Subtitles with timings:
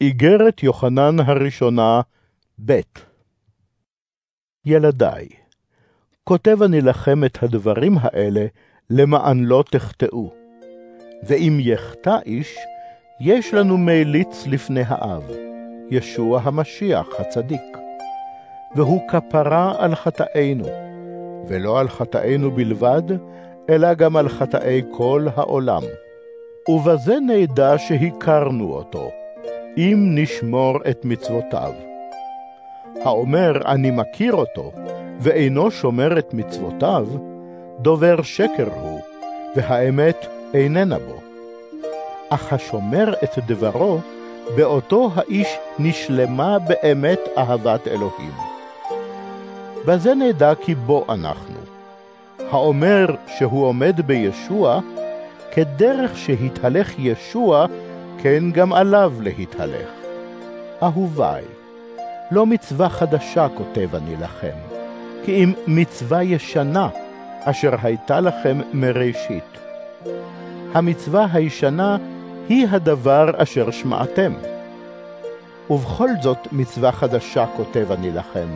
[0.00, 2.00] איגרת יוחנן הראשונה,
[2.64, 2.80] ב'
[4.64, 5.28] ילדיי,
[6.24, 8.46] כותב אני לכם את הדברים האלה
[8.90, 10.32] למען לא תחטאו.
[11.22, 12.56] ואם יחטא איש,
[13.20, 15.30] יש לנו מליץ לפני האב,
[15.90, 17.76] ישוע המשיח הצדיק.
[18.74, 20.66] והוא כפרה על חטאינו,
[21.48, 23.02] ולא על חטאינו בלבד,
[23.70, 25.82] אלא גם על חטאי כל העולם.
[26.68, 29.10] ובזה נדע שהכרנו אותו,
[29.76, 31.72] אם נשמור את מצוותיו.
[33.04, 34.72] האומר אני מכיר אותו,
[35.20, 37.06] ואינו שומר את מצוותיו,
[37.80, 39.00] דובר שקר הוא,
[39.56, 41.20] והאמת איננה בו.
[42.28, 43.98] אך השומר את דברו,
[44.56, 48.32] באותו האיש נשלמה באמת אהבת אלוהים.
[49.86, 51.60] בזה נדע כי בו אנחנו.
[52.50, 53.06] האומר
[53.38, 54.80] שהוא עומד בישוע,
[55.52, 57.66] כדרך שהתהלך ישוע,
[58.26, 59.88] כן גם עליו להתהלך.
[60.82, 61.44] אהוביי,
[62.30, 64.56] לא מצווה חדשה כותב אני לכם,
[65.24, 66.88] כי אם מצווה ישנה,
[67.44, 69.58] אשר הייתה לכם מראשית.
[70.74, 71.96] המצווה הישנה
[72.48, 74.32] היא הדבר אשר שמעתם.
[75.70, 78.48] ובכל זאת מצווה חדשה כותב אני לכם,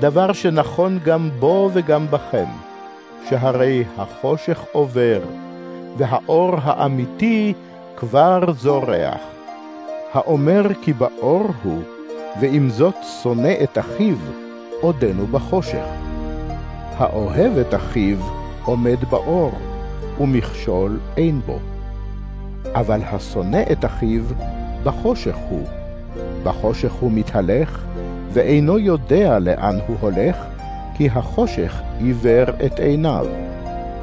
[0.00, 2.48] דבר שנכון גם בו וגם בכם,
[3.28, 5.20] שהרי החושך עובר,
[5.96, 7.54] והאור האמיתי
[8.00, 9.20] כבר זורח.
[10.12, 11.82] האומר כי באור הוא,
[12.40, 14.16] ועם זאת שונא את אחיו,
[14.80, 15.84] עודנו בחושך.
[16.96, 18.16] האוהב את אחיו
[18.64, 19.52] עומד באור,
[20.20, 21.58] ומכשול אין בו.
[22.74, 24.22] אבל השונא את אחיו,
[24.82, 25.66] בחושך הוא.
[26.42, 27.84] בחושך הוא מתהלך,
[28.32, 30.36] ואינו יודע לאן הוא הולך,
[30.94, 33.26] כי החושך עיוור את עיניו.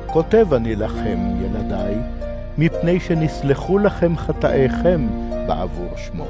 [0.07, 2.16] כותב אני לכם, ילדיי,
[2.57, 5.07] מפני שנסלחו לכם חטאיכם
[5.47, 6.25] בעבור שמו.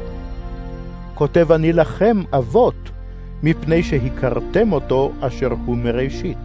[1.13, 2.91] כותב אני לכם, אבות,
[3.43, 6.37] מפני שהכרתם אותו אשר הוא מראשית.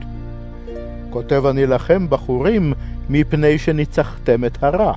[1.11, 2.73] כותב אני לכם, בחורים,
[3.11, 4.93] מפני שניצחתם את הרע.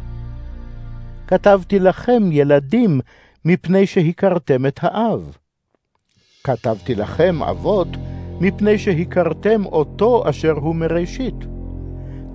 [1.27, 2.99] כתבתי לכם, ילדים,
[3.45, 5.37] מפני שהכרתם את האב.
[6.43, 7.87] כתבתי לכם, אבות,
[8.39, 11.54] מפני שהכרתם אותו אשר הוא מראשית.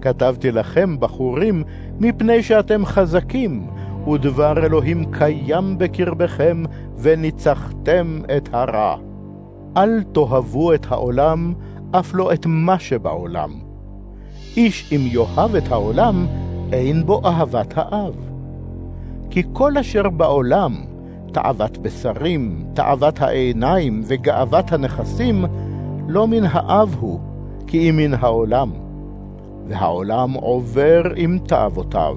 [0.00, 1.62] כתבתי לכם, בחורים,
[2.00, 3.66] מפני שאתם חזקים,
[4.12, 6.62] ודבר אלוהים קיים בקרבכם,
[6.96, 8.96] וניצחתם את הרע.
[9.76, 11.54] אל תאהבו את העולם,
[11.90, 13.50] אף לא את מה שבעולם.
[14.56, 16.26] איש אם יאהב את העולם,
[16.72, 18.14] אין בו אהבת האב.
[19.30, 20.76] כי כל אשר בעולם,
[21.32, 25.44] תאוות בשרים, תאוות העיניים וגאוות הנכסים,
[26.08, 27.20] לא מן האב הוא,
[27.66, 28.70] כי אם מן העולם.
[29.68, 32.16] והעולם עובר עם תאוותיו,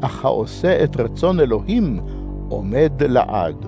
[0.00, 2.00] אך העושה את רצון אלוהים
[2.48, 3.66] עומד לעד.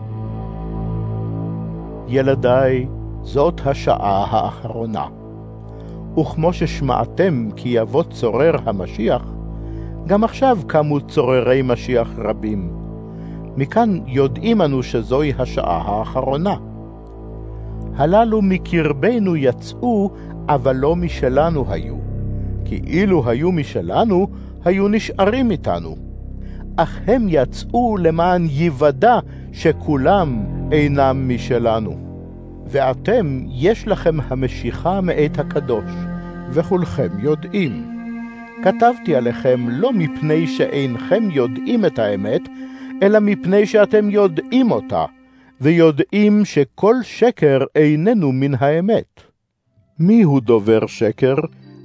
[2.08, 2.86] ילדיי,
[3.22, 5.06] זאת השעה האחרונה.
[6.18, 9.22] וכמו ששמעתם כי יבוא צורר המשיח,
[10.06, 12.70] גם עכשיו קמו צוררי משיח רבים.
[13.56, 16.54] מכאן יודעים אנו שזוהי השעה האחרונה.
[17.96, 20.10] הללו מקרבנו יצאו,
[20.48, 22.05] אבל לא משלנו היו.
[22.68, 24.28] כי אילו היו משלנו,
[24.64, 25.96] היו נשארים איתנו.
[26.76, 29.18] אך הם יצאו למען יוודע
[29.52, 31.96] שכולם אינם משלנו.
[32.66, 35.90] ואתם, יש לכם המשיכה מאת הקדוש,
[36.50, 37.96] וכולכם יודעים.
[38.62, 42.42] כתבתי עליכם לא מפני שאינכם יודעים את האמת,
[43.02, 45.04] אלא מפני שאתם יודעים אותה,
[45.60, 49.20] ויודעים שכל שקר איננו מן האמת.
[49.98, 51.34] מי הוא דובר שקר,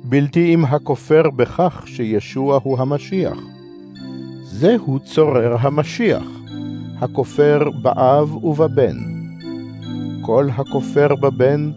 [0.04, 3.38] בלתי אם הכופר בכך שישוע הוא המשיח?
[4.44, 6.24] זהו צורר המשיח,
[7.00, 8.98] הכופר באב ובבן.
[10.22, 11.72] כל הכופר בבן,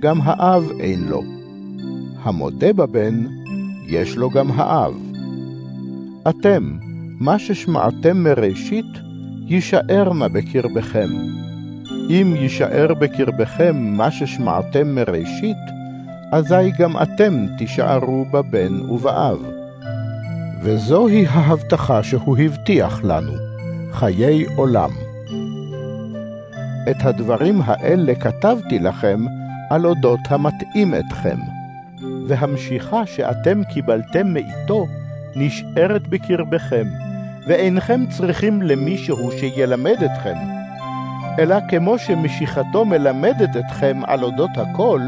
[0.00, 1.22] גם האב אין לו.
[2.22, 3.26] המודה בבן,
[3.86, 4.94] יש לו גם האב.
[6.28, 6.78] אתם,
[7.20, 8.86] מה ששמעתם מראשית,
[9.46, 11.08] יישאר נא בקרבכם.
[12.10, 15.77] אם יישאר בקרבכם מה ששמעתם מראשית,
[16.32, 19.38] אזי גם אתם תישארו בבן ובאב.
[20.62, 23.32] וזוהי ההבטחה שהוא הבטיח לנו,
[23.92, 24.90] חיי עולם.
[26.90, 29.24] את הדברים האלה כתבתי לכם
[29.70, 31.38] על אודות המתאים אתכם,
[32.26, 34.86] והמשיכה שאתם קיבלתם מאיתו
[35.36, 36.86] נשארת בקרבכם,
[37.46, 40.36] ואינכם צריכים למישהו שילמד אתכם,
[41.38, 45.00] אלא כמו שמשיכתו מלמדת אתכם על אודות הכל,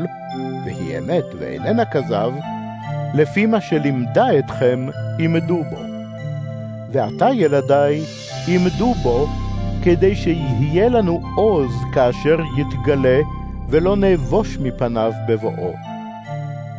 [1.01, 2.33] אמת ואיננה כזב,
[3.15, 4.87] לפי מה שלימדה אתכם,
[5.19, 5.77] עמדו בו.
[6.93, 8.03] ועתה, ילדיי,
[8.49, 9.27] עמדו בו,
[9.85, 13.19] כדי שיהיה לנו עוז כאשר יתגלה,
[13.69, 15.73] ולא נבוש מפניו בבואו.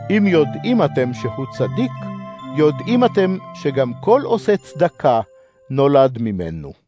[0.09, 1.91] אם יודעים אתם שהוא צדיק,
[2.57, 5.21] יודעים אתם שגם כל עושה צדקה
[5.69, 6.80] נולד ממנו.